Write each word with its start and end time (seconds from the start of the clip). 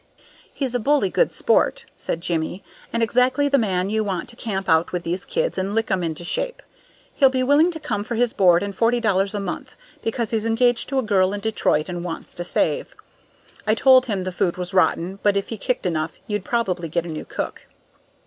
"He's 0.51 0.73
a 0.73 0.79
bully 0.79 1.11
good 1.11 1.31
sport," 1.31 1.85
said 1.95 2.21
Jimmie, 2.21 2.63
"and 2.91 3.03
exactly 3.03 3.47
the 3.47 3.59
man 3.59 3.91
you 3.91 4.03
want 4.03 4.29
to 4.29 4.35
camp 4.35 4.67
out 4.67 4.91
with 4.91 5.03
those 5.03 5.25
kids 5.25 5.59
and 5.59 5.75
lick 5.75 5.91
'em 5.91 6.01
into 6.03 6.23
shape. 6.23 6.63
He'll 7.13 7.29
be 7.29 7.43
willing 7.43 7.69
to 7.69 7.79
come 7.79 8.03
for 8.03 8.15
his 8.15 8.33
board 8.33 8.63
and 8.63 8.75
forty 8.75 8.99
dollars 8.99 9.35
a 9.35 9.39
month, 9.39 9.73
because 10.01 10.31
he's 10.31 10.47
engaged 10.47 10.89
to 10.89 10.97
a 10.97 11.03
girl 11.03 11.33
in 11.33 11.39
Detroit 11.39 11.87
and 11.87 12.03
wants 12.03 12.33
to 12.33 12.43
save. 12.43 12.95
I 13.67 13.75
told 13.75 14.07
him 14.07 14.23
the 14.23 14.31
food 14.31 14.57
was 14.57 14.73
rotten, 14.73 15.19
but 15.21 15.37
if 15.37 15.49
he 15.49 15.57
kicked 15.59 15.85
enough, 15.85 16.17
you'd 16.25 16.43
probably 16.43 16.89
get 16.89 17.05
a 17.05 17.07
new 17.07 17.23
cook." 17.25 17.67